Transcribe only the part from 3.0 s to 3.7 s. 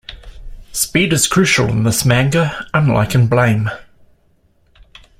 in Blame!